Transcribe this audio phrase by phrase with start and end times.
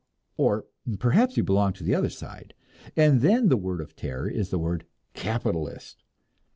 [0.35, 0.65] Or
[0.97, 2.55] perhaps you belong to the other side,
[2.97, 6.03] and then your word of terror is the word "Capitalist."